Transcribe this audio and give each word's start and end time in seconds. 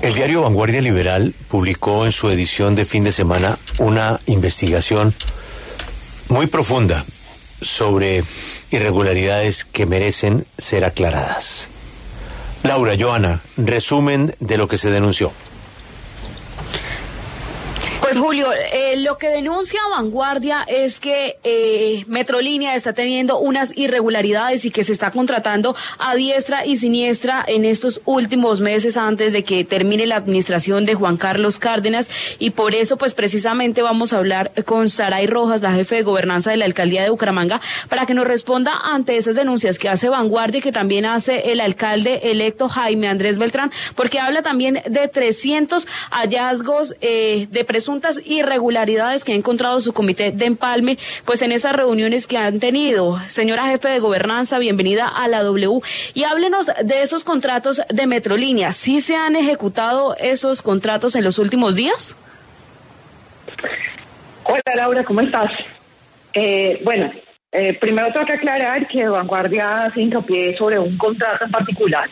El 0.00 0.14
diario 0.14 0.42
Vanguardia 0.42 0.80
Liberal 0.80 1.34
publicó 1.48 2.06
en 2.06 2.12
su 2.12 2.30
edición 2.30 2.76
de 2.76 2.84
fin 2.84 3.02
de 3.02 3.10
semana 3.10 3.58
una 3.78 4.20
investigación 4.26 5.12
muy 6.28 6.46
profunda 6.46 7.04
sobre 7.60 8.22
irregularidades 8.70 9.64
que 9.64 9.86
merecen 9.86 10.46
ser 10.56 10.84
aclaradas. 10.84 11.68
Laura, 12.62 12.94
Joana, 12.98 13.40
resumen 13.56 14.34
de 14.38 14.56
lo 14.56 14.68
que 14.68 14.78
se 14.78 14.90
denunció. 14.90 15.32
Pues 18.08 18.16
Julio, 18.16 18.48
eh, 18.72 18.96
lo 18.96 19.18
que 19.18 19.28
denuncia 19.28 19.78
Vanguardia 19.90 20.64
es 20.66 20.98
que 20.98 21.36
eh, 21.44 22.06
Metrolínea 22.08 22.74
está 22.74 22.94
teniendo 22.94 23.38
unas 23.38 23.76
irregularidades 23.76 24.64
y 24.64 24.70
que 24.70 24.82
se 24.82 24.94
está 24.94 25.10
contratando 25.10 25.76
a 25.98 26.14
diestra 26.14 26.64
y 26.64 26.78
siniestra 26.78 27.44
en 27.46 27.66
estos 27.66 28.00
últimos 28.06 28.60
meses 28.60 28.96
antes 28.96 29.34
de 29.34 29.44
que 29.44 29.62
termine 29.62 30.06
la 30.06 30.16
administración 30.16 30.86
de 30.86 30.94
Juan 30.94 31.18
Carlos 31.18 31.58
Cárdenas. 31.58 32.08
Y 32.38 32.48
por 32.48 32.74
eso 32.74 32.96
pues 32.96 33.12
precisamente 33.12 33.82
vamos 33.82 34.14
a 34.14 34.16
hablar 34.16 34.52
con 34.64 34.88
Saray 34.88 35.26
Rojas, 35.26 35.60
la 35.60 35.74
jefe 35.74 35.96
de 35.96 36.02
gobernanza 36.02 36.50
de 36.50 36.56
la 36.56 36.64
alcaldía 36.64 37.02
de 37.02 37.10
Bucaramanga, 37.10 37.60
para 37.90 38.06
que 38.06 38.14
nos 38.14 38.26
responda 38.26 38.72
ante 38.84 39.18
esas 39.18 39.34
denuncias 39.34 39.78
que 39.78 39.90
hace 39.90 40.08
Vanguardia 40.08 40.60
y 40.60 40.62
que 40.62 40.72
también 40.72 41.04
hace 41.04 41.52
el 41.52 41.60
alcalde 41.60 42.30
electo 42.30 42.70
Jaime 42.70 43.06
Andrés 43.06 43.36
Beltrán, 43.36 43.70
porque 43.94 44.18
habla 44.18 44.40
también 44.40 44.80
de 44.88 45.08
300 45.08 45.86
hallazgos 46.10 46.94
eh, 47.02 47.48
de 47.50 47.64
presuntos 47.66 47.97
irregularidades 48.24 49.24
que 49.24 49.32
ha 49.32 49.34
encontrado 49.34 49.80
su 49.80 49.92
comité 49.92 50.32
de 50.32 50.46
empalme, 50.46 50.98
pues 51.24 51.42
en 51.42 51.52
esas 51.52 51.74
reuniones 51.74 52.26
que 52.26 52.38
han 52.38 52.60
tenido. 52.60 53.18
Señora 53.28 53.66
jefe 53.66 53.88
de 53.88 53.98
gobernanza, 53.98 54.58
bienvenida 54.58 55.06
a 55.06 55.28
la 55.28 55.42
W. 55.42 55.80
Y 56.14 56.24
háblenos 56.24 56.70
de 56.82 57.02
esos 57.02 57.24
contratos 57.24 57.82
de 57.88 58.06
Metrolínea. 58.06 58.72
¿Sí 58.72 59.00
se 59.00 59.16
han 59.16 59.36
ejecutado 59.36 60.16
esos 60.16 60.62
contratos 60.62 61.14
en 61.16 61.24
los 61.24 61.38
últimos 61.38 61.74
días? 61.74 62.16
Hola 64.44 64.62
Laura, 64.76 65.04
¿cómo 65.04 65.20
estás? 65.20 65.50
Eh, 66.32 66.80
bueno, 66.84 67.12
eh, 67.52 67.78
primero 67.78 68.12
tengo 68.12 68.26
que 68.26 68.34
aclarar 68.34 68.86
que 68.88 69.06
Vanguardia 69.08 69.84
hace 69.84 70.02
hincapié 70.02 70.56
sobre 70.56 70.78
un 70.78 70.96
contrato 70.96 71.46
particular, 71.50 72.10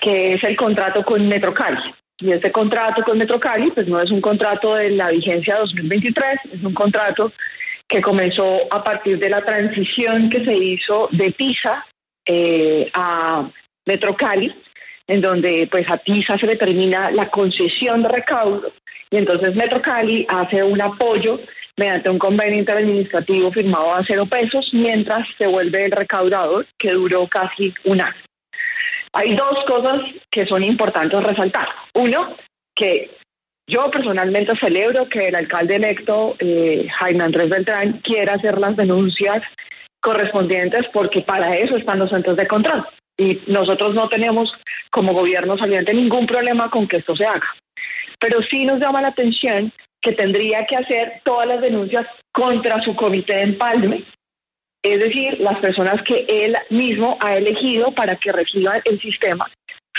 que 0.00 0.32
es 0.32 0.44
el 0.44 0.56
contrato 0.56 1.04
con 1.04 1.26
Metrocali. 1.26 1.78
Y 2.24 2.32
este 2.32 2.50
contrato 2.50 3.02
con 3.02 3.18
Metrocali, 3.18 3.70
pues 3.70 3.86
no 3.86 4.00
es 4.00 4.10
un 4.10 4.22
contrato 4.22 4.74
de 4.76 4.90
la 4.90 5.10
vigencia 5.10 5.58
2023, 5.58 6.36
es 6.54 6.64
un 6.64 6.72
contrato 6.72 7.32
que 7.86 8.00
comenzó 8.00 8.60
a 8.70 8.82
partir 8.82 9.18
de 9.18 9.28
la 9.28 9.42
transición 9.42 10.30
que 10.30 10.42
se 10.42 10.54
hizo 10.54 11.08
de 11.12 11.30
PISA 11.32 11.84
eh, 12.24 12.90
a 12.94 13.50
Metrocali, 13.84 14.54
en 15.06 15.20
donde 15.20 15.68
pues 15.70 15.84
a 15.90 15.98
PISA 15.98 16.38
se 16.38 16.46
le 16.46 16.56
termina 16.56 17.10
la 17.10 17.28
concesión 17.28 18.02
de 18.02 18.08
recaudo 18.08 18.72
y 19.14 19.18
entonces 19.18 19.54
Metrocali 19.54 20.26
hace 20.28 20.64
un 20.64 20.80
apoyo 20.80 21.38
mediante 21.76 22.10
un 22.10 22.18
convenio 22.18 22.58
interadministrativo 22.58 23.52
firmado 23.52 23.94
a 23.94 24.04
cero 24.04 24.26
pesos 24.26 24.68
mientras 24.72 25.24
se 25.38 25.46
vuelve 25.46 25.84
el 25.84 25.92
recaudador 25.92 26.66
que 26.76 26.90
duró 26.90 27.28
casi 27.28 27.72
un 27.84 28.00
año. 28.00 28.14
Hay 29.14 29.34
dos 29.34 29.64
cosas 29.66 30.00
que 30.30 30.44
son 30.46 30.62
importantes 30.62 31.22
resaltar. 31.22 31.68
Uno, 31.94 32.36
que 32.74 33.16
yo 33.66 33.88
personalmente 33.90 34.52
celebro 34.60 35.08
que 35.08 35.28
el 35.28 35.36
alcalde 35.36 35.76
electo, 35.76 36.34
eh, 36.40 36.86
Jaime 36.98 37.24
Andrés 37.24 37.48
Beltrán, 37.48 38.00
quiera 38.02 38.34
hacer 38.34 38.58
las 38.58 38.76
denuncias 38.76 39.42
correspondientes 40.00 40.82
porque 40.92 41.22
para 41.22 41.56
eso 41.56 41.76
están 41.76 42.00
los 42.00 42.10
centros 42.10 42.36
de 42.36 42.48
control. 42.48 42.84
Y 43.16 43.40
nosotros 43.46 43.94
no 43.94 44.08
tenemos 44.08 44.52
como 44.90 45.14
gobierno 45.14 45.56
saliente 45.56 45.94
ningún 45.94 46.26
problema 46.26 46.68
con 46.68 46.88
que 46.88 46.96
esto 46.96 47.14
se 47.14 47.24
haga. 47.24 47.46
Pero 48.18 48.40
sí 48.50 48.66
nos 48.66 48.80
llama 48.80 49.00
la 49.00 49.08
atención 49.08 49.72
que 50.02 50.12
tendría 50.12 50.66
que 50.66 50.76
hacer 50.76 51.22
todas 51.24 51.46
las 51.46 51.60
denuncias 51.60 52.06
contra 52.32 52.82
su 52.82 52.96
comité 52.96 53.36
de 53.36 53.42
empalme 53.42 54.04
es 54.84 55.00
decir, 55.00 55.40
las 55.40 55.58
personas 55.60 56.00
que 56.02 56.26
él 56.28 56.54
mismo 56.68 57.16
ha 57.20 57.34
elegido 57.34 57.90
para 57.92 58.16
que 58.16 58.30
reciban 58.30 58.82
el 58.84 59.00
sistema, 59.00 59.50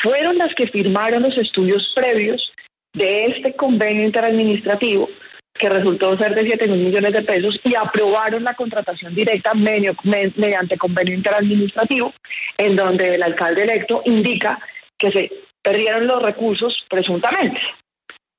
fueron 0.02 0.38
las 0.38 0.54
que 0.54 0.68
firmaron 0.68 1.24
los 1.24 1.36
estudios 1.38 1.92
previos 1.96 2.54
de 2.94 3.26
este 3.26 3.56
convenio 3.56 4.06
interadministrativo 4.06 5.10
que 5.56 5.70
resultó 5.70 6.18
ser 6.18 6.36
de 6.36 6.48
7 6.48 6.68
mil 6.68 6.86
millones 6.86 7.14
de 7.14 7.24
pesos 7.24 7.60
y 7.64 7.74
aprobaron 7.76 8.44
la 8.44 8.54
contratación 8.54 9.16
directa 9.16 9.54
mediante 9.54 10.78
convenio 10.78 11.16
interadministrativo, 11.16 12.14
en 12.58 12.76
donde 12.76 13.16
el 13.16 13.24
alcalde 13.24 13.64
electo 13.64 14.02
indica 14.06 14.60
que 14.98 15.12
se 15.12 15.32
perdieron 15.64 16.06
los 16.06 16.22
recursos 16.22 16.86
presuntamente, 16.90 17.60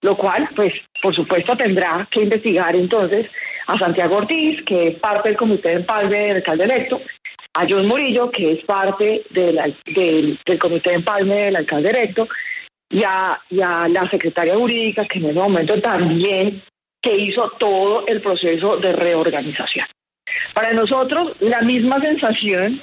lo 0.02 0.16
cual, 0.16 0.46
pues, 0.54 0.74
por 1.02 1.14
supuesto, 1.14 1.56
tendrá 1.56 2.06
que 2.10 2.22
investigar 2.22 2.76
entonces 2.76 3.26
a 3.66 3.76
Santiago 3.76 4.16
Ortiz, 4.16 4.62
que 4.64 4.88
es 4.88 4.98
parte 4.98 5.28
del 5.28 5.38
comité 5.38 5.70
de 5.70 5.74
empalme 5.76 6.18
del 6.18 6.36
alcalde 6.36 6.64
electo, 6.64 7.00
a 7.54 7.66
John 7.68 7.86
Murillo, 7.86 8.30
que 8.30 8.52
es 8.52 8.64
parte 8.64 9.22
del, 9.30 9.76
del, 9.86 10.58
comité 10.58 10.90
de 10.90 10.96
empalme 10.96 11.34
del 11.46 11.56
alcalde 11.56 11.90
electo, 11.90 12.28
y 12.88 13.02
a, 13.02 13.40
la 13.50 14.08
secretaria 14.10 14.54
jurídica, 14.54 15.06
que 15.06 15.18
en 15.18 15.26
ese 15.26 15.38
momento 15.38 15.80
también 15.80 16.62
que 17.00 17.16
hizo 17.16 17.50
todo 17.58 18.06
el 18.06 18.20
proceso 18.20 18.76
de 18.76 18.92
reorganización. 18.92 19.86
Para 20.52 20.72
nosotros, 20.72 21.40
la 21.40 21.62
misma 21.62 22.00
sensación 22.00 22.80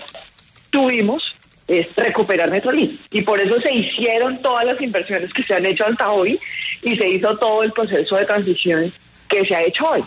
tuvimos 0.69 1.35
es 1.67 1.95
recuperar 1.95 2.49
Metrolín. 2.49 2.99
Y 3.11 3.21
por 3.21 3.39
eso 3.39 3.59
se 3.61 3.73
hicieron 3.73 4.41
todas 4.41 4.65
las 4.65 4.81
inversiones 4.81 5.31
que 5.33 5.43
se 5.43 5.55
han 5.55 5.65
hecho 5.65 5.85
hasta 5.85 6.11
hoy 6.11 6.39
y 6.81 6.97
se 6.97 7.09
hizo 7.09 7.37
todo 7.37 7.63
el 7.63 7.71
proceso 7.71 8.15
de 8.15 8.25
transición 8.25 8.91
que 9.29 9.45
se 9.45 9.55
ha 9.55 9.63
hecho 9.63 9.85
hoy. 9.85 10.03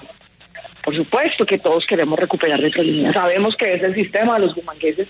Por 0.86 0.94
supuesto 0.94 1.44
que 1.44 1.58
todos 1.58 1.84
queremos 1.84 2.16
recuperar 2.16 2.60
nuestra 2.60 2.84
línea. 2.84 3.12
Sabemos 3.12 3.56
que 3.56 3.72
es 3.72 3.82
el 3.82 3.92
sistema 3.92 4.34
de 4.34 4.46
los 4.46 4.54
bumangueses, 4.54 5.08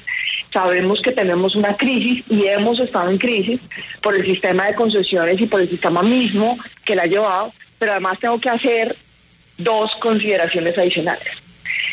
sabemos 0.50 1.02
que 1.02 1.12
tenemos 1.12 1.54
una 1.54 1.76
crisis 1.76 2.24
y 2.30 2.46
hemos 2.46 2.80
estado 2.80 3.10
en 3.10 3.18
crisis 3.18 3.60
por 4.02 4.16
el 4.16 4.24
sistema 4.24 4.68
de 4.68 4.74
concesiones 4.74 5.38
y 5.38 5.44
por 5.44 5.60
el 5.60 5.68
sistema 5.68 6.02
mismo 6.02 6.56
que 6.82 6.94
la 6.94 7.02
ha 7.02 7.06
llevado, 7.06 7.52
pero 7.78 7.92
además 7.92 8.18
tengo 8.18 8.40
que 8.40 8.48
hacer 8.48 8.96
dos 9.58 9.90
consideraciones 10.00 10.78
adicionales. 10.78 11.28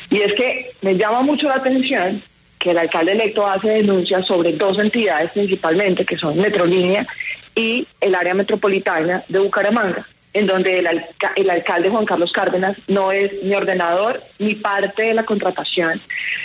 Y 0.09 0.21
es 0.21 0.33
que 0.33 0.71
me 0.81 0.95
llama 0.95 1.21
mucho 1.21 1.49
la 1.49 1.55
atención 1.55 2.23
que 2.59 2.71
el 2.71 2.77
alcalde 2.77 3.11
electo 3.11 3.45
hace 3.45 3.67
denuncias 3.67 4.25
sobre 4.25 4.53
dos 4.53 4.79
entidades 4.79 5.31
principalmente, 5.31 6.05
que 6.05 6.15
son 6.15 6.37
Metrolínea 6.37 7.05
y 7.53 7.85
el 7.99 8.15
área 8.15 8.33
metropolitana 8.33 9.25
de 9.27 9.39
Bucaramanga 9.39 10.07
en 10.33 10.47
donde 10.47 10.79
el, 10.79 11.49
alcalde 11.49 11.89
Juan 11.89 12.05
Carlos 12.05 12.31
Cárdenas 12.31 12.77
no 12.87 13.11
es 13.11 13.31
ni 13.43 13.53
ordenador 13.53 14.21
ni 14.39 14.55
parte 14.55 15.03
de 15.03 15.13
la 15.13 15.23
contratación, 15.23 16.01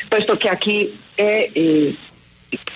puesto 0.08 0.38
que 0.38 0.50
aquí 0.50 0.94
eh, 1.16 1.50
eh, 1.54 1.94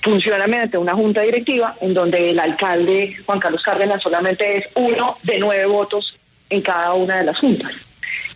funciona 0.01 0.47
mediante 0.47 0.77
una 0.77 0.93
junta 0.93 1.21
directiva 1.21 1.75
en 1.81 1.93
donde 1.93 2.31
el 2.31 2.39
alcalde 2.39 3.15
Juan 3.25 3.39
Carlos 3.39 3.61
Cárdenas 3.63 4.01
solamente 4.01 4.57
es 4.57 4.65
uno 4.75 5.17
de 5.23 5.39
nueve 5.39 5.65
votos 5.65 6.17
en 6.49 6.61
cada 6.61 6.93
una 6.93 7.17
de 7.17 7.25
las 7.25 7.37
juntas. 7.37 7.71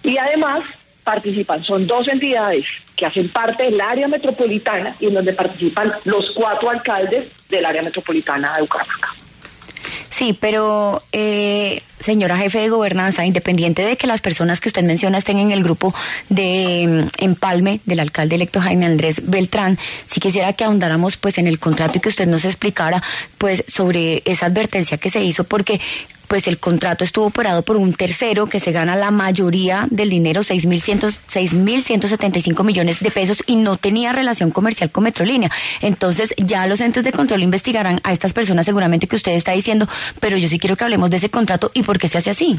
Y 0.03 0.17
además 0.17 0.63
participan, 1.03 1.63
son 1.63 1.87
dos 1.87 2.07
entidades 2.07 2.66
que 2.95 3.05
hacen 3.05 3.29
parte 3.29 3.63
del 3.63 3.79
área 3.79 4.07
metropolitana 4.07 4.95
y 4.99 5.07
en 5.07 5.13
donde 5.13 5.33
participan 5.33 5.93
los 6.03 6.31
cuatro 6.31 6.69
alcaldes 6.69 7.29
del 7.49 7.66
área 7.66 7.81
metropolitana 7.81 8.55
de 8.55 8.61
Bucaramanga. 8.61 9.26
Sí, 10.17 10.33
pero 10.33 11.03
eh, 11.11 11.83
señora 12.00 12.39
jefe 12.39 12.57
de 12.57 12.69
gobernanza, 12.69 13.23
independiente 13.23 13.83
de 13.83 13.97
que 13.97 14.07
las 14.07 14.19
personas 14.19 14.59
que 14.59 14.69
usted 14.69 14.83
menciona 14.83 15.19
estén 15.19 15.38
en 15.38 15.51
el 15.51 15.63
grupo 15.63 15.94
de 16.29 16.88
mm, 17.19 17.23
empalme 17.23 17.81
del 17.85 18.00
alcalde 18.00 18.33
electo 18.33 18.59
Jaime 18.59 18.88
Andrés 18.88 19.29
Beltrán, 19.29 19.78
sí 20.07 20.19
quisiera 20.19 20.53
que 20.53 20.63
ahondáramos 20.63 21.17
pues 21.17 21.38
en 21.38 21.45
el 21.45 21.59
contrato 21.59 22.00
y 22.00 22.01
que 22.01 22.09
usted 22.09 22.25
nos 22.25 22.45
explicara 22.45 23.03
pues 23.38 23.63
sobre 23.67 24.23
esa 24.25 24.47
advertencia 24.47 24.97
que 24.97 25.11
se 25.11 25.23
hizo 25.23 25.44
porque 25.44 25.79
pues 26.27 26.47
el 26.47 26.59
contrato 26.59 27.03
estuvo 27.03 27.25
operado 27.28 27.61
por 27.63 27.78
un 27.78 27.93
tercero 27.93 28.47
que 28.47 28.59
se 28.59 28.72
gana 28.72 28.96
la 28.96 29.11
mayoría 29.11 29.85
del 29.90 30.09
dinero, 30.09 30.41
6.175 30.41 32.63
millones 32.63 32.99
de 32.99 33.11
pesos 33.11 33.43
y 33.46 33.55
no 33.55 33.78
tenía 33.78 34.11
relación 34.13 34.49
comercial 34.52 34.91
con 34.91 35.05
Metrolínea. 35.05 35.49
Entonces 35.81 36.34
ya 36.37 36.67
los 36.67 36.81
entes 36.81 37.03
de 37.03 37.11
control 37.11 37.41
investigarán 37.43 37.99
a 38.03 38.11
estas 38.11 38.34
personas 38.34 38.66
seguramente 38.66 39.07
que 39.07 39.16
usted 39.16 39.31
está 39.34 39.53
diciendo, 39.53 39.87
pero 40.19 40.37
yo 40.37 40.47
sí 40.47 40.59
quiero 40.59 40.75
que 40.75 40.84
hablemos 40.84 41.09
de 41.09 41.17
ese 41.17 41.29
contrato 41.29 41.72
y 41.73 41.84
por 41.84 41.99
qué 41.99 42.07
se 42.07 42.17
hace 42.17 42.31
así. 42.31 42.57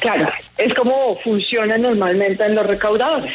Claro, 0.00 0.32
es 0.58 0.74
como 0.74 1.16
funciona 1.16 1.78
normalmente 1.78 2.44
en 2.44 2.56
los 2.56 2.66
recaudadores 2.66 3.32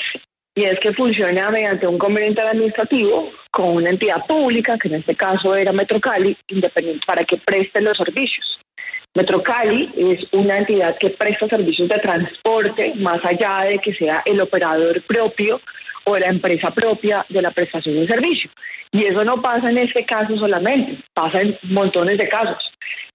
y 0.57 0.63
es 0.63 0.79
que 0.79 0.91
funciona 0.93 1.51
mediante 1.51 1.85
un 1.85 1.99
convenio 1.99 2.29
interadministrativo 2.29 3.29
con 3.51 3.75
una 3.75 3.91
entidad 3.91 4.25
pública, 4.25 4.75
que 4.81 4.87
en 4.87 4.95
este 4.95 5.15
caso 5.15 5.55
era 5.55 5.71
Metrocali, 5.71 6.35
independiente, 6.47 7.05
para 7.05 7.23
que 7.23 7.37
preste 7.37 7.79
los 7.79 7.95
servicios. 7.95 8.59
Metrocali 9.13 9.93
es 9.95 10.25
una 10.31 10.57
entidad 10.57 10.97
que 10.97 11.11
presta 11.11 11.47
servicios 11.47 11.87
de 11.87 11.99
transporte, 11.99 12.91
más 12.95 13.19
allá 13.23 13.69
de 13.69 13.77
que 13.77 13.93
sea 13.93 14.23
el 14.25 14.41
operador 14.41 14.99
propio 15.03 15.61
o 16.05 16.17
la 16.17 16.29
empresa 16.29 16.71
propia 16.71 17.23
de 17.29 17.43
la 17.43 17.51
prestación 17.51 17.93
del 17.93 18.07
servicio. 18.07 18.49
Y 18.91 19.03
eso 19.03 19.23
no 19.23 19.39
pasa 19.39 19.69
en 19.69 19.77
este 19.77 20.07
caso 20.07 20.35
solamente, 20.37 21.03
pasa 21.13 21.39
en 21.39 21.55
montones 21.65 22.17
de 22.17 22.27
casos. 22.27 22.71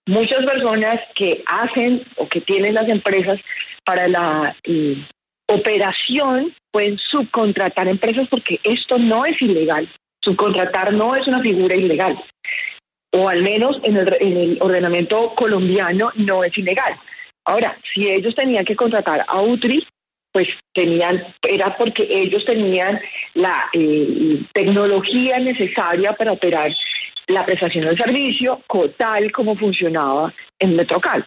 Muchas 0.06 0.44
personas 0.44 0.94
que 1.16 1.42
hacen 1.46 2.04
o 2.18 2.28
que 2.28 2.40
tienen 2.42 2.74
las 2.74 2.88
empresas 2.88 3.40
para 3.84 4.06
la 4.06 4.54
eh, 4.62 5.04
operación 5.48 6.54
pueden 6.72 6.98
subcontratar 6.98 7.86
empresas 7.86 8.26
porque 8.28 8.58
esto 8.64 8.98
no 8.98 9.24
es 9.24 9.40
ilegal. 9.40 9.88
Subcontratar 10.20 10.92
no 10.92 11.14
es 11.14 11.26
una 11.28 11.40
figura 11.40 11.76
ilegal. 11.76 12.18
O 13.12 13.28
al 13.28 13.42
menos 13.42 13.76
en 13.84 13.96
el, 13.98 14.16
en 14.20 14.36
el 14.36 14.58
ordenamiento 14.60 15.34
colombiano 15.36 16.10
no 16.16 16.42
es 16.42 16.56
ilegal. 16.56 16.98
Ahora, 17.44 17.78
si 17.92 18.08
ellos 18.08 18.34
tenían 18.34 18.64
que 18.64 18.76
contratar 18.76 19.24
a 19.28 19.42
UTRI, 19.42 19.86
pues 20.32 20.48
tenían, 20.72 21.22
era 21.42 21.76
porque 21.76 22.08
ellos 22.10 22.44
tenían 22.46 22.98
la 23.34 23.68
eh, 23.74 24.42
tecnología 24.54 25.38
necesaria 25.38 26.14
para 26.14 26.32
operar 26.32 26.72
la 27.28 27.44
prestación 27.44 27.84
del 27.84 27.98
servicio 27.98 28.62
tal 28.96 29.30
como 29.30 29.56
funcionaba 29.56 30.32
en 30.58 30.74
Metrocal, 30.74 31.26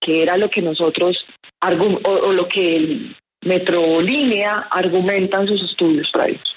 que 0.00 0.22
era 0.22 0.36
lo 0.36 0.48
que 0.48 0.62
nosotros, 0.62 1.26
o, 1.60 2.32
lo 2.32 2.48
que 2.48 2.76
el 2.76 3.16
Metrolínea 3.44 4.66
argumenta 4.70 5.40
en 5.40 5.48
sus 5.48 5.62
estudios 5.62 6.08
previos. 6.12 6.54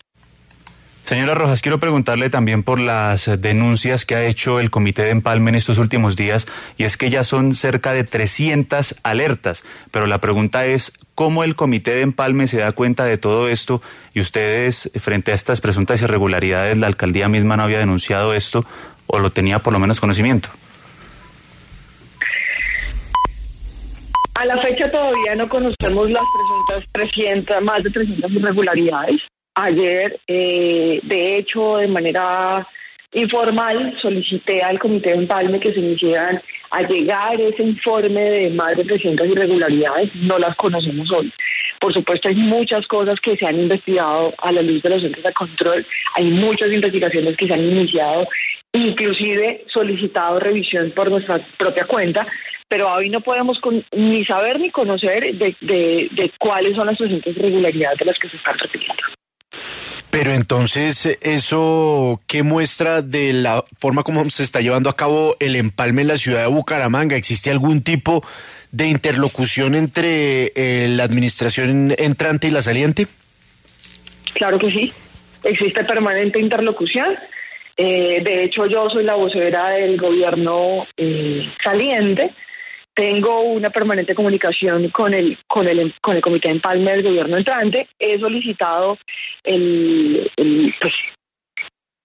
Señora 1.08 1.36
Rojas, 1.36 1.62
quiero 1.62 1.80
preguntarle 1.80 2.30
también 2.30 2.64
por 2.64 2.82
las 2.82 3.32
denuncias 3.40 4.04
que 4.04 4.16
ha 4.16 4.26
hecho 4.26 4.60
el 4.60 4.70
Comité 4.70 5.04
de 5.04 5.12
Empalme 5.12 5.52
en 5.52 5.56
estos 5.56 5.78
últimos 5.78 6.18
días, 6.18 6.48
y 6.78 6.84
es 6.84 6.98
que 6.98 7.10
ya 7.10 7.24
son 7.24 7.56
cerca 7.56 7.94
de 7.94 8.04
300 8.04 8.96
alertas, 9.04 9.64
pero 9.92 10.06
la 10.06 10.20
pregunta 10.20 10.66
es, 10.66 10.92
¿cómo 11.16 11.46
el 11.46 11.56
Comité 11.56 11.96
de 11.96 12.02
Empalme 12.02 12.50
se 12.50 12.58
da 12.58 12.74
cuenta 12.74 13.06
de 13.06 13.18
todo 13.18 13.48
esto? 13.48 13.82
Y 14.14 14.20
ustedes, 14.20 14.92
frente 15.00 15.32
a 15.32 15.36
estas 15.36 15.62
presuntas 15.62 16.02
irregularidades, 16.02 16.76
la 16.76 16.88
alcaldía 16.88 17.30
misma 17.30 17.56
no 17.56 17.64
había 17.64 17.80
denunciado 17.80 18.34
esto, 18.34 18.66
o 19.06 19.20
lo 19.20 19.30
tenía 19.30 19.60
por 19.60 19.72
lo 19.72 19.80
menos 19.80 20.02
conocimiento. 20.02 20.50
A 24.38 24.46
la 24.46 24.58
fecha 24.60 24.92
todavía 24.92 25.34
no 25.34 25.50
conocemos 25.50 26.12
las 26.12 26.24
presuntas 26.68 26.92
300, 26.92 27.60
más 27.64 27.84
de 27.84 27.90
300 27.90 28.32
irregularidades. 28.32 29.22
Ayer, 29.56 30.20
eh, 30.28 31.00
de 31.02 31.38
hecho, 31.38 31.78
de 31.78 31.88
manera 31.88 32.68
informal, 33.14 33.98
solicité 34.02 34.62
al 34.62 34.80
Comité 34.80 35.12
de 35.12 35.18
Empalme 35.18 35.60
que 35.60 35.74
se 35.74 35.80
iniciaran 35.80 36.42
a 36.72 36.82
llegar 36.82 37.40
ese 37.40 37.64
informe 37.64 38.22
de 38.22 38.50
más 38.52 38.76
de 38.76 38.84
300 38.84 39.28
irregularidades. 39.28 40.12
No 40.16 40.38
las 40.38 40.56
conocemos 40.56 41.12
hoy. 41.12 41.32
Por 41.80 41.94
supuesto, 41.94 42.28
hay 42.28 42.36
muchas 42.36 42.86
cosas 42.88 43.20
que 43.22 43.38
se 43.38 43.46
han 43.46 43.60
investigado 43.60 44.34
a 44.40 44.52
la 44.52 44.62
luz 44.62 44.82
de 44.82 44.90
los 44.90 45.02
centros 45.02 45.24
de 45.24 45.34
control. 45.34 45.86
Hay 46.16 46.26
muchas 46.26 46.74
investigaciones 46.74 47.38
que 47.38 47.48
se 47.48 47.54
han 47.54 47.62
iniciado, 47.62 48.28
inclusive 48.74 49.64
solicitado 49.68 50.40
revisión 50.40 50.92
por 50.92 51.10
nuestra 51.10 51.46
propia 51.58 51.86
cuenta, 51.86 52.28
pero 52.68 52.88
hoy 52.88 53.10
no 53.10 53.22
podemos 53.22 53.60
ni 53.94 54.26
saber 54.26 54.60
ni 54.60 54.72
conocer 54.72 55.36
de, 55.36 55.56
de 56.12 56.32
cuáles 56.40 56.76
son 56.76 56.88
las 56.88 56.98
presentes 56.98 57.38
irregularidades 57.38 58.00
de 58.00 58.06
las 58.06 58.20
que 58.20 58.30
se 58.30 58.38
están 58.38 58.58
repitiendo. 58.58 59.04
Pero 60.10 60.32
entonces, 60.32 61.18
¿eso 61.22 62.22
qué 62.28 62.42
muestra 62.44 63.02
de 63.02 63.34
la 63.34 63.66
forma 63.78 64.04
como 64.04 64.30
se 64.30 64.44
está 64.44 64.62
llevando 64.62 64.90
a 64.90 64.96
cabo 64.96 65.36
el 65.40 65.56
empalme 65.56 66.04
en 66.04 66.08
la 66.08 66.18
ciudad 66.18 66.42
de 66.42 66.48
Bucaramanga? 66.48 67.16
¿Existe 67.16 67.52
algún 67.52 67.82
tipo 67.82 68.24
de 68.72 68.88
interlocución 68.88 69.76
entre 69.76 70.54
eh, 70.56 70.88
la 70.90 71.04
administración 71.04 71.94
entrante 71.98 72.48
y 72.48 72.52
la 72.52 72.62
saliente? 72.62 73.08
Claro 74.34 74.58
que 74.60 74.72
sí, 74.72 74.94
existe 75.44 75.84
permanente 75.84 76.40
interlocución. 76.40 77.18
Eh, 77.76 78.22
de 78.24 78.44
hecho, 78.44 78.66
yo 78.66 78.90
soy 78.90 79.04
la 79.04 79.16
vocera 79.16 79.70
del 79.70 79.98
gobierno 79.98 80.88
eh, 80.96 81.42
saliente 81.64 82.34
tengo 82.98 83.42
una 83.42 83.70
permanente 83.70 84.16
comunicación 84.16 84.90
con 84.90 85.14
el, 85.14 85.38
con 85.48 85.68
el, 85.68 85.94
con 86.02 86.16
el 86.16 86.22
Comité 86.22 86.48
de 86.48 86.56
Empalme 86.56 86.94
del 86.94 87.04
gobierno 87.04 87.38
entrante. 87.38 87.88
He 88.00 88.20
solicitado 88.20 88.98
el, 89.44 90.32
el, 90.36 90.74
pues, 90.82 90.94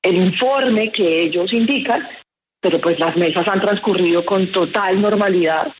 el 0.03 0.19
informe 0.19 0.93
que 0.93 1.23
ellos 1.23 1.51
indican, 1.55 2.07
pero 2.61 2.79
pues 2.79 2.99
las 2.99 3.17
mesas 3.17 3.43
han 3.49 3.63
transcurrido 3.63 4.23
con 4.27 4.53
total 4.53 5.01
normalidad. 5.01 5.73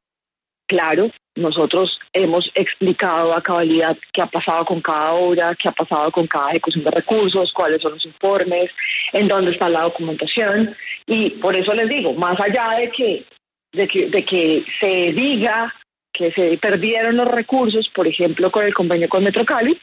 Claro, 0.67 1.11
nosotros 1.35 1.99
hemos 2.15 2.51
explicado 2.55 3.35
a 3.35 3.43
cabalidad 3.43 3.95
qué 4.15 4.23
ha 4.23 4.27
pasado 4.27 4.65
con 4.65 4.81
cada 4.81 5.13
obra, 5.13 5.55
qué 5.57 5.69
ha 5.69 5.73
pasado 5.73 6.11
con 6.11 6.27
cada 6.27 6.53
ejecución 6.53 6.85
de 6.85 6.91
recursos, 6.91 7.53
cuáles 7.53 7.83
son 7.83 7.93
los 7.93 8.07
informes, 8.07 8.71
en 9.13 9.29
dónde 9.29 9.51
está 9.51 9.69
la 9.69 9.83
documentación. 9.83 10.75
Y 11.07 11.33
por 11.33 11.55
eso 11.55 11.75
les 11.75 11.89
digo, 11.91 12.15
más 12.15 12.41
allá 12.41 12.79
de 12.79 12.91
que 12.91 13.27
de 13.73 13.89
que, 13.89 14.07
de 14.09 14.25
que 14.25 14.65
se 14.81 15.13
diga 15.13 15.75
que 16.13 16.31
se 16.33 16.59
perdieron 16.59 17.17
los 17.17 17.29
recursos, 17.29 17.89
por 17.95 18.07
ejemplo, 18.07 18.51
con 18.51 18.65
el 18.65 18.75
convenio 18.75 19.09
con 19.09 19.25
Metrocali, 19.25 19.79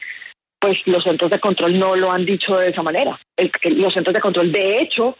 pues 0.60 0.78
los 0.86 1.02
centros 1.02 1.30
de 1.30 1.40
control 1.40 1.78
no 1.78 1.96
lo 1.96 2.12
han 2.12 2.24
dicho 2.24 2.56
de 2.56 2.68
esa 2.68 2.82
manera. 2.82 3.18
los 3.36 3.92
centros 3.92 4.14
de 4.14 4.20
control, 4.20 4.52
de 4.52 4.78
hecho, 4.78 5.16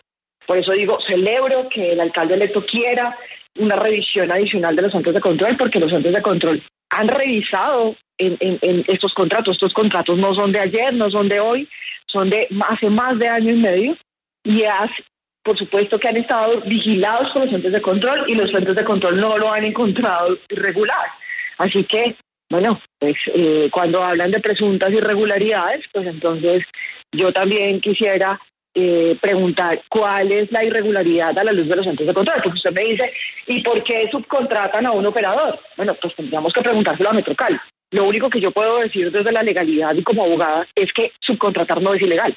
por 0.46 0.58
eso 0.58 0.72
digo, 0.72 0.98
celebro 1.08 1.68
que 1.68 1.92
el 1.92 2.00
alcalde 2.00 2.34
electo 2.34 2.64
quiera 2.64 3.16
una 3.58 3.76
revisión 3.76 4.30
adicional 4.30 4.76
de 4.76 4.82
los 4.82 4.92
centros 4.92 5.14
de 5.14 5.20
control, 5.20 5.56
porque 5.56 5.80
los 5.80 5.90
centros 5.90 6.14
de 6.14 6.22
control 6.22 6.62
han 6.90 7.08
revisado 7.08 7.96
en, 8.18 8.84
estos 8.86 9.14
contratos. 9.14 9.56
Estos 9.56 9.72
contratos 9.72 10.18
no 10.18 10.34
son 10.34 10.52
de 10.52 10.60
ayer, 10.60 10.92
no 10.92 11.10
son 11.10 11.28
de 11.28 11.40
hoy, 11.40 11.68
son 12.06 12.30
de 12.30 12.48
hace 12.68 12.90
más 12.90 13.18
de 13.18 13.28
año 13.28 13.52
y 13.52 13.56
medio. 13.56 13.96
Y, 14.44 14.64
por 15.42 15.58
supuesto 15.58 15.98
que 15.98 16.08
han 16.08 16.16
estado 16.16 16.60
vigilados 16.62 17.30
por 17.32 17.42
los 17.42 17.50
centros 17.50 17.72
de 17.72 17.82
control 17.82 18.24
y 18.28 18.34
los 18.34 18.50
centros 18.50 18.76
de 18.76 18.84
control 18.84 19.20
no 19.20 19.36
lo 19.38 19.52
han 19.52 19.64
encontrado 19.64 20.36
irregular. 20.48 21.06
Así 21.58 21.84
que, 21.84 22.16
bueno, 22.50 22.80
pues 22.98 23.16
eh, 23.34 23.68
cuando 23.72 24.02
hablan 24.02 24.30
de 24.30 24.40
presuntas 24.40 24.90
irregularidades, 24.90 25.84
pues 25.92 26.06
entonces 26.06 26.64
yo 27.12 27.32
también 27.32 27.80
quisiera 27.80 28.38
eh, 28.74 29.18
preguntar 29.20 29.82
cuál 29.88 30.30
es 30.30 30.50
la 30.52 30.64
irregularidad 30.64 31.36
a 31.36 31.44
la 31.44 31.52
luz 31.52 31.68
de 31.68 31.76
los 31.76 31.84
centros 31.84 32.06
de 32.06 32.14
control, 32.14 32.40
porque 32.42 32.56
usted 32.56 32.72
me 32.72 32.82
dice, 32.82 33.12
¿y 33.46 33.62
por 33.62 33.82
qué 33.82 34.08
subcontratan 34.10 34.86
a 34.86 34.92
un 34.92 35.06
operador? 35.06 35.58
Bueno, 35.76 35.96
pues 36.00 36.14
tendríamos 36.14 36.52
que 36.52 36.62
preguntárselo 36.62 37.10
a 37.10 37.14
Metrocal. 37.14 37.60
Lo 37.90 38.04
único 38.04 38.30
que 38.30 38.40
yo 38.40 38.52
puedo 38.52 38.78
decir 38.78 39.10
desde 39.10 39.32
la 39.32 39.42
legalidad 39.42 39.94
y 39.94 40.04
como 40.04 40.22
abogada 40.22 40.66
es 40.74 40.92
que 40.92 41.12
subcontratar 41.20 41.82
no 41.82 41.94
es 41.94 42.02
ilegal. 42.02 42.36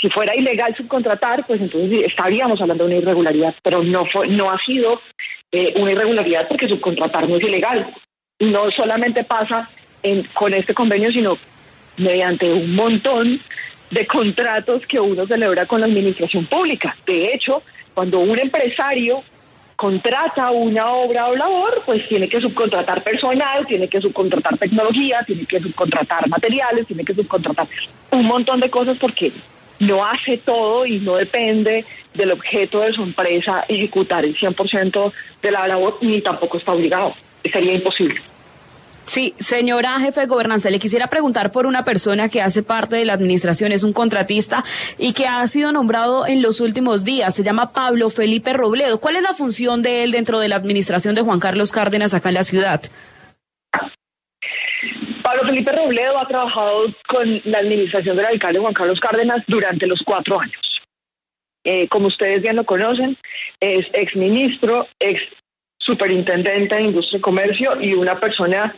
Si 0.00 0.08
fuera 0.10 0.34
ilegal 0.34 0.76
subcontratar, 0.76 1.44
pues 1.46 1.60
entonces 1.60 2.02
estaríamos 2.06 2.60
hablando 2.60 2.84
de 2.84 2.90
una 2.90 3.00
irregularidad, 3.00 3.54
pero 3.62 3.82
no, 3.82 4.06
fue, 4.06 4.28
no 4.28 4.50
ha 4.50 4.58
sido 4.64 5.00
eh, 5.50 5.74
una 5.76 5.92
irregularidad 5.92 6.46
porque 6.48 6.68
subcontratar 6.68 7.28
no 7.28 7.36
es 7.36 7.42
ilegal. 7.42 7.94
No 8.38 8.70
solamente 8.70 9.24
pasa 9.24 9.68
con 10.32 10.54
este 10.54 10.74
convenio, 10.74 11.10
sino 11.10 11.36
mediante 11.96 12.52
un 12.52 12.74
montón 12.76 13.40
de 13.90 14.06
contratos 14.06 14.86
que 14.86 15.00
uno 15.00 15.26
celebra 15.26 15.66
con 15.66 15.80
la 15.80 15.86
administración 15.86 16.46
pública. 16.46 16.96
De 17.06 17.34
hecho, 17.34 17.62
cuando 17.94 18.20
un 18.20 18.38
empresario 18.38 19.22
contrata 19.74 20.50
una 20.50 20.90
obra 20.92 21.28
o 21.28 21.36
labor, 21.36 21.82
pues 21.86 22.06
tiene 22.08 22.28
que 22.28 22.40
subcontratar 22.40 23.02
personal, 23.02 23.66
tiene 23.66 23.88
que 23.88 24.00
subcontratar 24.00 24.58
tecnología, 24.58 25.22
tiene 25.24 25.46
que 25.46 25.60
subcontratar 25.60 26.28
materiales, 26.28 26.86
tiene 26.86 27.04
que 27.04 27.14
subcontratar 27.14 27.66
un 28.10 28.26
montón 28.26 28.60
de 28.60 28.70
cosas 28.70 28.96
porque 28.98 29.32
no 29.78 30.04
hace 30.04 30.38
todo 30.38 30.86
y 30.86 30.98
no 30.98 31.16
depende 31.16 31.84
del 32.14 32.32
objeto 32.32 32.80
de 32.80 32.92
su 32.92 33.02
empresa 33.02 33.64
ejecutar 33.68 34.24
el 34.24 34.36
100% 34.36 35.12
de 35.42 35.50
la 35.50 35.68
labor, 35.68 35.98
ni 36.00 36.20
tampoco 36.20 36.58
está 36.58 36.72
obligado. 36.72 37.14
Sería 37.50 37.74
imposible. 37.74 38.20
Sí, 39.08 39.32
señora 39.38 39.98
jefe 40.00 40.20
de 40.20 40.26
gobernanza, 40.26 40.68
le 40.68 40.78
quisiera 40.78 41.06
preguntar 41.06 41.50
por 41.50 41.64
una 41.64 41.82
persona 41.82 42.28
que 42.28 42.42
hace 42.42 42.62
parte 42.62 42.96
de 42.96 43.06
la 43.06 43.14
administración, 43.14 43.72
es 43.72 43.82
un 43.82 43.94
contratista 43.94 44.64
y 44.98 45.14
que 45.14 45.26
ha 45.26 45.46
sido 45.46 45.72
nombrado 45.72 46.26
en 46.26 46.42
los 46.42 46.60
últimos 46.60 47.04
días. 47.04 47.34
Se 47.34 47.42
llama 47.42 47.72
Pablo 47.72 48.10
Felipe 48.10 48.52
Robledo. 48.52 49.00
¿Cuál 49.00 49.16
es 49.16 49.22
la 49.22 49.32
función 49.32 49.80
de 49.80 50.04
él 50.04 50.10
dentro 50.10 50.40
de 50.40 50.48
la 50.48 50.56
administración 50.56 51.14
de 51.14 51.22
Juan 51.22 51.40
Carlos 51.40 51.72
Cárdenas 51.72 52.12
acá 52.12 52.28
en 52.28 52.34
la 52.34 52.44
ciudad? 52.44 52.82
Pablo 55.28 55.46
Felipe 55.46 55.72
Robledo 55.72 56.18
ha 56.18 56.26
trabajado 56.26 56.86
con 57.06 57.42
la 57.44 57.58
administración 57.58 58.16
del 58.16 58.24
alcalde 58.24 58.60
Juan 58.60 58.72
Carlos 58.72 58.98
Cárdenas 58.98 59.44
durante 59.46 59.86
los 59.86 60.00
cuatro 60.02 60.40
años. 60.40 60.80
Eh, 61.64 61.86
como 61.88 62.06
ustedes 62.06 62.40
bien 62.40 62.56
lo 62.56 62.64
conocen, 62.64 63.14
es 63.60 63.84
ex 63.92 64.16
ministro, 64.16 64.86
ex 64.98 65.20
superintendente 65.78 66.76
de 66.76 66.82
Industria 66.82 67.18
y 67.18 67.20
Comercio 67.20 67.78
y 67.78 67.92
una 67.92 68.18
persona 68.18 68.74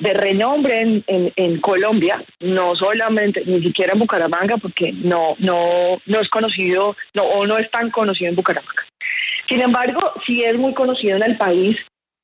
de 0.00 0.12
renombre 0.14 0.80
en, 0.80 1.04
en, 1.06 1.60
Colombia, 1.60 2.24
no 2.40 2.74
solamente, 2.74 3.44
ni 3.46 3.62
siquiera 3.62 3.92
en 3.92 4.00
Bucaramanga, 4.00 4.56
porque 4.56 4.90
no, 4.92 5.36
no, 5.38 6.00
no 6.04 6.20
es 6.20 6.28
conocido 6.30 6.96
no, 7.14 7.22
o 7.22 7.46
no 7.46 7.58
es 7.58 7.70
tan 7.70 7.92
conocido 7.92 8.28
en 8.28 8.34
Bucaramanga. 8.34 8.82
Sin 9.48 9.60
embargo, 9.60 10.00
sí 10.26 10.42
es 10.42 10.56
muy 10.56 10.74
conocido 10.74 11.14
en 11.14 11.22
el 11.22 11.36
país 11.36 11.76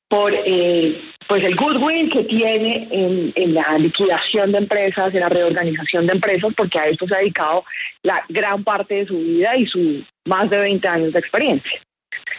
por 0.09 0.33
eh, 0.33 0.99
pues 1.27 1.45
el 1.45 1.55
goodwill 1.55 2.09
que 2.09 2.23
tiene 2.23 2.87
en, 2.91 3.31
en, 3.35 3.53
la 3.53 3.77
liquidación 3.77 4.51
de 4.51 4.57
empresas, 4.57 5.13
en 5.13 5.19
la 5.19 5.29
reorganización 5.29 6.07
de 6.07 6.13
empresas, 6.13 6.51
porque 6.57 6.79
a 6.79 6.87
esto 6.87 7.07
se 7.07 7.15
ha 7.15 7.19
dedicado 7.19 7.63
la 8.01 8.25
gran 8.27 8.63
parte 8.63 8.95
de 8.95 9.05
su 9.05 9.17
vida 9.19 9.55
y 9.55 9.67
sus 9.67 10.03
más 10.25 10.49
de 10.49 10.57
20 10.57 10.87
años 10.87 11.13
de 11.13 11.19
experiencia. 11.19 11.79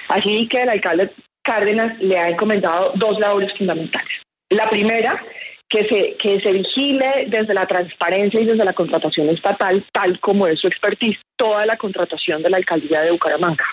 Así 0.09 0.49
que 0.49 0.63
el 0.63 0.69
alcalde 0.69 1.13
Cárdenas 1.43 1.99
le 2.01 2.19
ha 2.19 2.29
encomendado 2.29 2.93
dos 2.97 3.19
labores 3.19 3.57
fundamentales. 3.57 4.11
La 4.51 4.69
primera, 4.69 5.25
que 5.69 5.87
se, 5.89 6.17
que 6.17 6.41
se 6.41 6.51
vigile 6.51 7.27
desde 7.29 7.55
la 7.55 7.67
transparencia 7.67 8.41
y 8.41 8.47
desde 8.47 8.65
la 8.65 8.73
contratación 8.73 9.29
estatal, 9.31 9.87
tal 9.93 10.19
como 10.19 10.49
es 10.49 10.61
su 10.61 10.67
expertise, 10.67 11.19
toda 11.37 11.65
la 11.65 11.77
contratación 11.77 12.43
de 12.43 12.51
la 12.51 12.57
alcaldía 12.57 13.03
de 13.03 13.13
Bucaramanga 13.13 13.65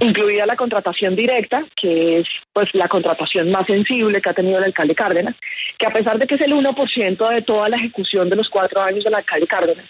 incluida 0.00 0.46
la 0.46 0.56
contratación 0.56 1.16
directa, 1.16 1.64
que 1.76 2.20
es 2.20 2.28
pues 2.52 2.66
la 2.72 2.88
contratación 2.88 3.50
más 3.50 3.66
sensible 3.66 4.20
que 4.20 4.30
ha 4.30 4.34
tenido 4.34 4.58
el 4.58 4.64
alcalde 4.64 4.94
Cárdenas, 4.94 5.36
que 5.76 5.86
a 5.86 5.92
pesar 5.92 6.18
de 6.18 6.26
que 6.26 6.36
es 6.36 6.40
el 6.40 6.52
1% 6.52 7.28
de 7.28 7.42
toda 7.42 7.68
la 7.68 7.76
ejecución 7.76 8.28
de 8.28 8.36
los 8.36 8.48
cuatro 8.48 8.80
años 8.80 9.04
del 9.04 9.14
alcalde 9.14 9.46
Cárdenas, 9.46 9.86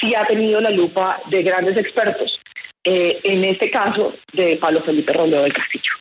sí 0.00 0.14
ha 0.14 0.26
tenido 0.26 0.60
la 0.60 0.70
lupa 0.70 1.20
de 1.30 1.42
grandes 1.42 1.76
expertos, 1.76 2.38
eh, 2.84 3.20
en 3.24 3.44
este 3.44 3.70
caso 3.70 4.14
de 4.32 4.56
Pablo 4.56 4.82
Felipe 4.82 5.12
Robledo 5.12 5.42
del 5.42 5.52
Castillo. 5.52 5.92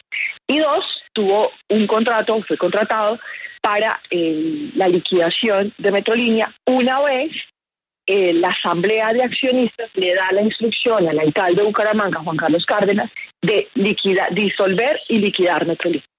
Y 0.47 0.59
dos, 0.59 0.85
tuvo 1.13 1.51
un 1.69 1.87
contrato, 1.87 2.41
fue 2.47 2.57
contratado 2.57 3.19
para 3.61 4.01
eh, 4.09 4.71
la 4.75 4.87
liquidación 4.87 5.73
de 5.77 5.91
Metrolínea 5.91 6.53
una 6.65 6.99
vez 7.01 7.31
eh, 8.13 8.33
la 8.33 8.49
asamblea 8.49 9.13
de 9.13 9.23
accionistas 9.23 9.89
le 9.93 10.13
da 10.13 10.33
la 10.33 10.41
instrucción 10.41 11.07
al 11.07 11.17
alcalde 11.17 11.61
de 11.61 11.67
Bucaramanga, 11.67 12.19
Juan 12.19 12.35
Carlos 12.35 12.65
Cárdenas, 12.65 13.09
de 13.41 13.69
disolver 14.31 14.99
y 15.07 15.19
liquidar 15.19 15.65
Metrolínea. 15.65 16.10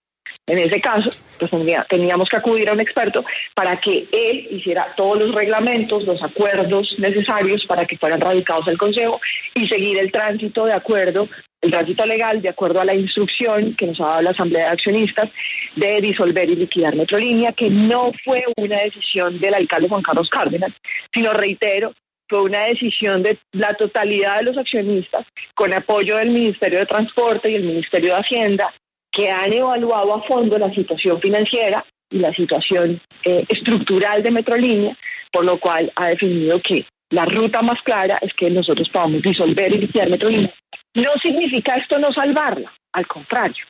En 0.46 0.58
ese 0.58 0.80
caso, 0.80 1.08
pues 1.38 1.50
teníamos 1.88 2.28
que 2.28 2.36
acudir 2.36 2.68
a 2.68 2.72
un 2.72 2.80
experto 2.80 3.24
para 3.54 3.76
que 3.80 4.08
él 4.10 4.48
hiciera 4.50 4.92
todos 4.96 5.22
los 5.22 5.34
reglamentos, 5.34 6.04
los 6.04 6.20
acuerdos 6.20 6.94
necesarios 6.98 7.64
para 7.66 7.86
que 7.86 7.96
fueran 7.96 8.20
radicados 8.20 8.66
al 8.66 8.76
Consejo 8.76 9.20
y 9.54 9.68
seguir 9.68 9.98
el 9.98 10.10
tránsito 10.10 10.64
de 10.64 10.72
acuerdo, 10.72 11.28
el 11.60 11.70
tránsito 11.70 12.04
legal 12.06 12.42
de 12.42 12.48
acuerdo 12.48 12.80
a 12.80 12.84
la 12.84 12.94
instrucción 12.94 13.76
que 13.76 13.86
nos 13.86 14.00
ha 14.00 14.06
dado 14.06 14.22
la 14.22 14.30
Asamblea 14.30 14.64
de 14.64 14.70
Accionistas 14.72 15.30
de 15.76 16.00
disolver 16.00 16.50
y 16.50 16.56
liquidar 16.56 16.96
Metrolínea, 16.96 17.52
que 17.52 17.70
no 17.70 18.10
fue 18.24 18.42
una 18.56 18.78
decisión 18.78 19.38
del 19.38 19.54
alcalde 19.54 19.88
Juan 19.88 20.02
Carlos 20.02 20.28
Cárdenas, 20.28 20.72
sino, 21.14 21.32
reitero, 21.32 21.94
fue 22.28 22.42
una 22.42 22.62
decisión 22.64 23.22
de 23.22 23.38
la 23.52 23.74
totalidad 23.74 24.38
de 24.38 24.44
los 24.44 24.58
accionistas 24.58 25.24
con 25.54 25.72
apoyo 25.72 26.16
del 26.16 26.30
Ministerio 26.30 26.80
de 26.80 26.86
Transporte 26.86 27.48
y 27.48 27.54
el 27.54 27.64
Ministerio 27.64 28.14
de 28.14 28.20
Hacienda 28.20 28.74
que 29.12 29.30
han 29.30 29.52
evaluado 29.52 30.14
a 30.14 30.22
fondo 30.22 30.58
la 30.58 30.72
situación 30.74 31.20
financiera 31.20 31.84
y 32.10 32.18
la 32.18 32.32
situación 32.32 33.00
eh, 33.24 33.44
estructural 33.48 34.22
de 34.22 34.30
Metrolínea, 34.30 34.96
por 35.30 35.44
lo 35.44 35.60
cual 35.60 35.92
ha 35.96 36.08
definido 36.08 36.60
que 36.60 36.86
la 37.10 37.26
ruta 37.26 37.60
más 37.62 37.80
clara 37.82 38.18
es 38.22 38.32
que 38.34 38.50
nosotros 38.50 38.88
podamos 38.88 39.22
disolver 39.22 39.74
y 39.74 39.78
liquidar 39.78 40.08
Metrolínea. 40.08 40.52
No 40.94 41.10
significa 41.22 41.74
esto 41.74 41.98
no 41.98 42.12
salvarla, 42.12 42.72
al 42.92 43.06
contrario. 43.06 43.64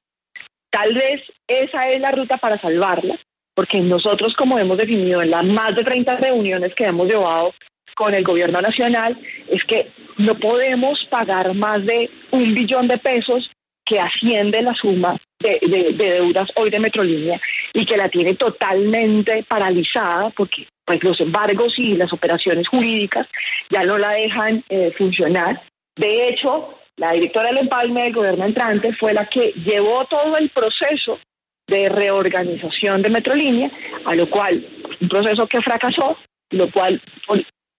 Tal 0.70 0.94
vez 0.94 1.20
esa 1.46 1.88
es 1.88 2.00
la 2.00 2.12
ruta 2.12 2.38
para 2.38 2.60
salvarla, 2.60 3.18
porque 3.54 3.80
nosotros, 3.80 4.34
como 4.34 4.58
hemos 4.58 4.78
definido 4.78 5.22
en 5.22 5.30
las 5.30 5.44
más 5.44 5.74
de 5.76 5.84
30 5.84 6.16
reuniones 6.16 6.74
que 6.74 6.84
hemos 6.84 7.06
llevado 7.06 7.52
con 7.94 8.14
el 8.14 8.24
gobierno 8.24 8.60
nacional, 8.60 9.18
es 9.48 9.62
que 9.64 9.92
no 10.16 10.38
podemos 10.38 11.04
pagar 11.10 11.52
más 11.54 11.84
de 11.84 12.10
un 12.30 12.54
billón 12.54 12.88
de 12.88 12.98
pesos 12.98 13.50
que 13.84 14.00
asciende 14.00 14.62
la 14.62 14.74
suma 14.74 15.18
de, 15.42 15.94
deudas 15.94 16.48
hoy 16.56 16.70
de 16.70 16.80
Metrolínea 16.80 17.40
y 17.72 17.84
que 17.84 17.96
la 17.96 18.08
tiene 18.08 18.34
totalmente 18.34 19.44
paralizada 19.48 20.30
porque 20.30 20.66
pues 20.84 21.02
los 21.02 21.20
embargos 21.20 21.74
y 21.76 21.94
las 21.94 22.12
operaciones 22.12 22.68
jurídicas 22.68 23.26
ya 23.70 23.84
no 23.84 23.98
la 23.98 24.10
dejan 24.12 24.64
eh, 24.68 24.92
funcionar. 24.96 25.62
De 25.96 26.28
hecho, 26.28 26.78
la 26.96 27.12
directora 27.12 27.48
del 27.48 27.60
empalme 27.60 28.04
del 28.04 28.14
gobierno 28.14 28.44
entrante 28.44 28.92
fue 28.94 29.12
la 29.12 29.28
que 29.28 29.52
llevó 29.64 30.04
todo 30.06 30.36
el 30.36 30.50
proceso 30.50 31.18
de 31.66 31.88
reorganización 31.88 33.02
de 33.02 33.10
Metrolínea, 33.10 33.70
a 34.04 34.14
lo 34.14 34.28
cual 34.28 34.66
un 35.00 35.08
proceso 35.08 35.46
que 35.46 35.62
fracasó, 35.62 36.16
lo 36.50 36.70
cual 36.70 37.00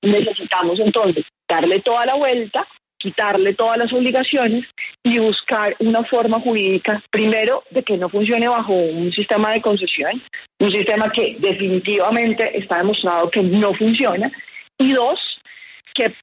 necesitamos 0.01 0.79
entonces 0.79 1.25
darle 1.47 1.79
toda 1.79 2.05
la 2.05 2.15
vuelta 2.15 2.67
quitarle 3.03 3.53
todas 3.53 3.77
las 3.77 3.91
obligaciones 3.91 4.65
y 5.03 5.19
buscar 5.19 5.75
una 5.79 6.03
forma 6.05 6.39
jurídica, 6.39 7.03
primero, 7.11 7.63
de 7.69 7.83
que 7.83 7.97
no 7.97 8.07
funcione 8.07 8.47
bajo 8.47 8.73
un 8.73 9.11
sistema 9.11 9.51
de 9.51 9.61
concesión, 9.61 10.23
un 10.59 10.71
sistema 10.71 11.11
que 11.11 11.35
definitivamente 11.37 12.57
está 12.57 12.77
demostrado 12.77 13.29
que 13.29 13.43
no 13.43 13.73
funciona, 13.73 14.31
y 14.77 14.93
dos, 14.93 15.19
que, 15.93 16.15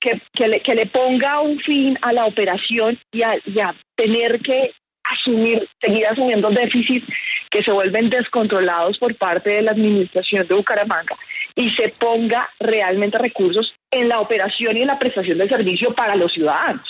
que, 0.00 0.48
le, 0.48 0.60
que 0.60 0.74
le, 0.76 0.86
ponga 0.86 1.40
un 1.40 1.58
fin 1.58 1.98
a 2.00 2.12
la 2.12 2.26
operación 2.26 2.96
y 3.12 3.22
a, 3.22 3.36
y 3.44 3.58
a 3.58 3.74
tener 3.96 4.40
que 4.40 4.70
asumir, 5.02 5.68
seguir 5.82 6.06
asumiendo 6.06 6.48
déficits 6.50 7.06
que 7.50 7.64
se 7.64 7.72
vuelven 7.72 8.08
descontrolados 8.08 8.98
por 8.98 9.16
parte 9.16 9.54
de 9.54 9.62
la 9.62 9.72
administración 9.72 10.46
de 10.46 10.54
Bucaramanga 10.54 11.16
y 11.58 11.70
se 11.70 11.88
ponga 11.88 12.48
realmente 12.60 13.18
recursos 13.18 13.74
en 13.90 14.08
la 14.08 14.20
operación 14.20 14.76
y 14.76 14.82
en 14.82 14.86
la 14.86 14.98
prestación 14.98 15.38
del 15.38 15.48
servicio 15.48 15.92
para 15.92 16.14
los 16.14 16.32
ciudadanos, 16.32 16.86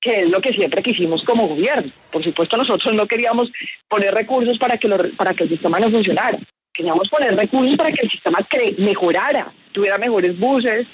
que 0.00 0.20
es 0.20 0.26
lo 0.28 0.40
que 0.40 0.52
siempre 0.52 0.82
quisimos 0.82 1.22
como 1.22 1.46
gobierno. 1.46 1.88
Por 2.10 2.24
supuesto, 2.24 2.56
nosotros 2.56 2.94
no 2.94 3.06
queríamos 3.06 3.48
poner 3.88 4.12
recursos 4.12 4.58
para 4.58 4.76
que, 4.76 4.88
para 5.16 5.34
que 5.34 5.44
el 5.44 5.50
sistema 5.50 5.78
no 5.78 5.88
funcionara. 5.88 6.36
Queríamos 6.74 7.08
poner 7.08 7.36
recursos 7.36 7.76
para 7.76 7.92
que 7.92 8.02
el 8.02 8.10
sistema 8.10 8.40
mejorara, 8.78 9.52
tuviera 9.70 9.98
mejores 9.98 10.36
buses, 10.36 10.88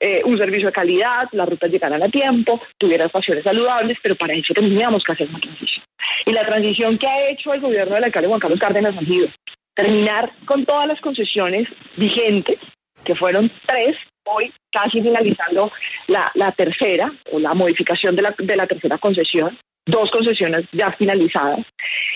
eh, 0.00 0.22
un 0.24 0.38
servicio 0.38 0.68
de 0.68 0.72
calidad, 0.72 1.28
las 1.32 1.50
rutas 1.50 1.70
llegaran 1.70 2.02
a 2.02 2.08
tiempo, 2.08 2.62
tuviera 2.78 3.04
estaciones 3.04 3.44
saludables, 3.44 3.98
pero 4.02 4.16
para 4.16 4.32
eso 4.32 4.54
teníamos 4.54 5.04
que 5.04 5.12
hacer 5.12 5.28
una 5.28 5.38
transición. 5.38 5.84
Y 6.24 6.32
la 6.32 6.46
transición 6.46 6.96
que 6.96 7.06
ha 7.06 7.28
hecho 7.28 7.52
el 7.52 7.60
gobierno 7.60 7.94
del 7.94 8.04
alcalde 8.04 8.28
Juan 8.28 8.40
Carlos 8.40 8.58
Cárdenas 8.58 8.96
ha 8.96 9.04
sido 9.04 9.28
terminar 9.74 10.32
con 10.46 10.64
todas 10.64 10.86
las 10.86 11.00
concesiones 11.00 11.68
vigentes, 11.96 12.58
que 13.04 13.14
fueron 13.14 13.50
tres, 13.66 13.96
hoy 14.24 14.52
casi 14.70 15.00
finalizando 15.00 15.72
la, 16.06 16.30
la 16.34 16.52
tercera 16.52 17.12
o 17.32 17.38
la 17.38 17.54
modificación 17.54 18.14
de 18.16 18.22
la, 18.22 18.34
de 18.38 18.56
la 18.56 18.66
tercera 18.66 18.98
concesión, 18.98 19.58
dos 19.86 20.10
concesiones 20.10 20.62
ya 20.72 20.92
finalizadas, 20.92 21.66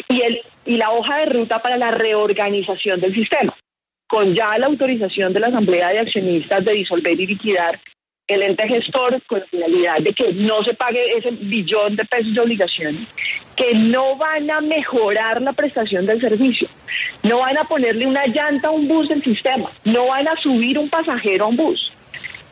y, 0.09 0.23
el, 0.23 0.41
y 0.67 0.77
la 0.77 0.91
hoja 0.91 1.19
de 1.19 1.27
ruta 1.27 1.61
para 1.61 1.77
la 1.77 1.91
reorganización 1.91 3.01
del 3.01 3.15
sistema, 3.15 3.57
con 4.07 4.35
ya 4.35 4.57
la 4.59 4.67
autorización 4.67 5.33
de 5.33 5.41
la 5.41 5.49
Asamblea 5.49 5.89
de 5.89 6.01
Accionistas 6.01 6.65
de 6.65 6.73
disolver 6.73 7.19
y 7.19 7.27
liquidar 7.27 7.81
el 8.27 8.43
ente 8.43 8.67
gestor 8.67 9.23
con 9.27 9.41
la 9.41 9.47
finalidad 9.47 9.99
de 10.01 10.13
que 10.13 10.33
no 10.33 10.63
se 10.65 10.75
pague 10.75 11.05
ese 11.17 11.31
billón 11.33 11.97
de 11.97 12.05
pesos 12.07 12.33
de 12.33 12.41
obligaciones, 12.41 13.03
que 13.55 13.75
no 13.75 14.17
van 14.17 14.51
a 14.51 14.61
mejorar 14.61 15.43
la 15.43 15.53
prestación 15.53 16.07
del 16.07 16.21
servicio, 16.21 16.69
no 17.23 17.41
van 17.41 17.59
a 17.59 17.65
ponerle 17.65 18.07
una 18.07 18.27
llanta 18.27 18.69
a 18.69 18.71
un 18.71 18.89
bus 18.89 19.09
del 19.09 19.23
sistema, 19.23 19.71
no 19.85 20.07
van 20.07 20.27
a 20.27 20.37
subir 20.37 20.79
un 20.79 20.89
pasajero 20.89 21.45
a 21.45 21.49
un 21.49 21.57
bus. 21.57 21.93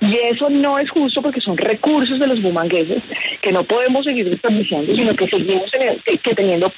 Y 0.01 0.17
eso 0.17 0.51
no 0.51 0.81
es 0.81 0.91
justo 0.91 1.23
porque 1.23 1.41
son 1.41 1.57
recursos 1.57 2.19
de 2.19 2.27
los 2.27 2.43
bumangueses 2.43 3.03
que 3.41 3.53
no 3.53 3.63
podemos 3.63 4.05
seguir 4.05 4.29
desperdiciando, 4.29 4.93
sino 4.93 5.15
que 5.15 5.29
seguimos 5.29 5.71
que 5.71 6.35
teniendo 6.35 6.73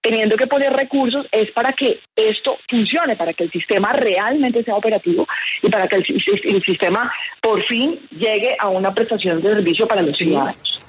teniendo 0.00 0.36
que 0.36 0.46
poner 0.46 0.72
recursos 0.72 1.26
es 1.30 1.50
para 1.52 1.72
que 1.72 2.00
esto 2.16 2.56
funcione, 2.68 3.16
para 3.16 3.32
que 3.32 3.44
el 3.44 3.50
sistema 3.50 3.92
realmente 3.92 4.64
sea 4.64 4.76
operativo 4.76 5.26
y 5.62 5.70
para 5.70 5.86
que 5.86 5.96
el, 5.96 6.62
sistema 6.64 7.12
por 7.40 7.62
fin 7.64 7.98
llegue 8.10 8.56
a 8.58 8.68
una 8.68 8.94
prestación 8.94 9.40
de 9.42 9.52
servicio 9.52 9.86
para 9.86 10.02
los 10.02 10.16
ciudadanos. 10.16 10.80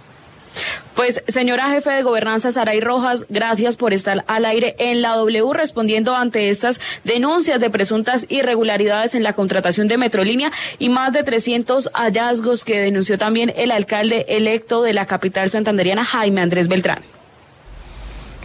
Pues, 0.95 1.23
señora 1.27 1.69
jefe 1.69 1.91
de 1.91 2.03
gobernanza 2.03 2.51
Saray 2.51 2.81
Rojas, 2.81 3.25
gracias 3.29 3.77
por 3.77 3.93
estar 3.93 4.25
al 4.27 4.43
aire 4.43 4.75
en 4.79 5.01
la 5.01 5.15
W 5.15 5.53
respondiendo 5.53 6.13
ante 6.13 6.49
estas 6.49 6.81
denuncias 7.05 7.61
de 7.61 7.69
presuntas 7.69 8.25
irregularidades 8.29 9.15
en 9.15 9.23
la 9.23 9.31
contratación 9.31 9.87
de 9.87 9.97
Metrolínea 9.97 10.51
y 10.77 10.89
más 10.89 11.13
de 11.13 11.23
300 11.23 11.89
hallazgos 11.93 12.65
que 12.65 12.81
denunció 12.81 13.17
también 13.17 13.53
el 13.55 13.71
alcalde 13.71 14.25
electo 14.27 14.81
de 14.81 14.93
la 14.93 15.05
capital 15.05 15.49
santanderiana, 15.49 16.03
Jaime 16.03 16.41
Andrés 16.41 16.67
Beltrán. 16.67 17.01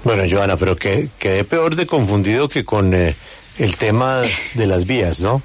Bueno, 0.05 0.23
Joana, 0.31 0.57
pero 0.57 0.77
que 0.77 1.09
quedé 1.19 1.45
peor 1.45 1.77
de 1.77 1.87
confundido 1.87 2.49
que 2.49 2.65
con 2.65 2.95
eh, 2.95 3.17
el 3.59 3.77
tema 3.77 4.23
de 4.55 4.67
las 4.67 4.87
vías, 4.87 5.21
¿no? 5.21 5.43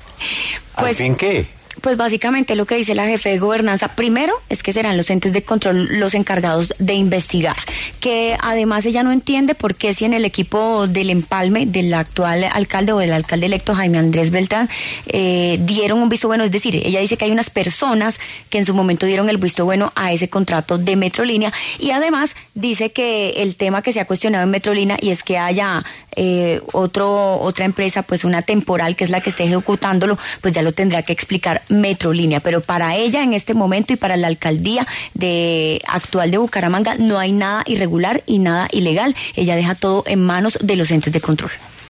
¿Al 0.76 0.86
pues, 0.86 0.98
fin 0.98 1.16
qué? 1.16 1.48
Pues 1.82 1.98
básicamente 1.98 2.56
lo 2.56 2.66
que 2.66 2.76
dice 2.76 2.96
la 2.96 3.08
jefe 3.08 3.30
de 3.30 3.40
gobernanza, 3.40 3.90
primero 3.90 4.34
es 4.50 4.62
que 4.62 4.72
serán 4.72 4.98
los 4.98 5.10
entes 5.10 5.34
de 5.34 5.42
control 5.42 6.00
los 6.00 6.14
encargados 6.14 6.74
de 6.78 6.94
investigar, 6.94 7.56
que 8.00 8.38
además 8.40 8.86
ella 8.86 9.04
no 9.04 9.12
entiende 9.12 9.56
por 9.56 9.76
qué 9.76 9.94
si 9.94 10.06
en 10.06 10.14
el 10.14 10.24
equipo 10.26 10.88
del 10.88 11.10
empalme 11.10 11.66
del 11.66 11.94
actual 11.94 12.44
alcalde 12.44 12.94
o 12.94 13.00
del 13.00 13.14
alcalde 13.14 13.48
electo 13.48 13.74
Jaime 13.74 13.98
Andrés 13.98 14.30
Beltrán 14.32 14.70
eh, 15.08 15.60
dieron 15.62 16.00
un 16.00 16.10
visto 16.10 16.28
bueno, 16.28 16.44
es 16.44 16.52
decir, 16.52 16.76
ella 16.76 17.00
dice 17.00 17.18
que 17.18 17.26
hay 17.26 17.32
unas 17.32 17.50
personas 17.50 18.20
que 18.50 18.60
en 18.60 18.66
su 18.66 18.74
momento 18.74 19.06
dieron 19.06 19.30
el 19.30 19.38
visto 19.38 19.66
bueno 19.66 19.92
a 19.96 20.12
ese 20.12 20.30
contrato 20.30 20.78
de 20.78 20.96
Metrolínea 20.96 21.52
y 21.80 21.92
además 21.92 22.36
dice 22.54 22.92
que 22.92 23.42
el 23.42 23.56
tema 23.56 23.82
que 23.82 23.92
se 23.92 24.00
ha 24.00 24.06
cuestionado 24.06 24.44
en 24.44 24.52
Metrolínea 24.52 24.98
y 25.02 25.10
es 25.10 25.24
que 25.24 25.38
haya 25.38 25.84
eh, 26.16 26.62
otro 26.74 27.40
otra 27.40 27.66
empresa, 27.66 28.04
pues 28.04 28.24
una 28.24 28.42
temporal 28.42 28.96
que 28.96 29.04
es 29.04 29.10
la 29.10 29.22
que 29.22 29.30
esté 29.30 29.46
ejecutándolo, 29.46 30.18
pues 30.42 30.54
ya 30.54 30.62
lo 30.62 30.74
tendrá 30.74 31.04
que 31.04 31.14
explicar 31.14 31.62
Metrolínea, 31.72 32.40
pero 32.40 32.62
para 32.62 32.96
ella 32.96 33.24
en 33.24 33.34
este 33.34 33.54
momento 33.54 33.94
y 33.94 33.96
para 33.96 34.18
la 34.18 34.28
alcaldía 34.28 34.86
de 35.14 35.82
actual 35.88 36.30
de 36.32 36.38
Bucaramanga 36.38 36.96
no 36.96 37.18
hay 37.18 37.32
nada 37.32 37.64
irregular 37.66 38.24
y 38.26 38.40
nada 38.40 38.68
ilegal. 38.72 39.16
Ella 39.36 39.56
deja 39.56 39.76
todo 39.76 40.04
en 40.06 40.22
manos 40.22 40.60
de 40.62 40.76
los 40.76 40.92
entes 40.92 41.14
de 41.14 41.22
control. 41.22 41.52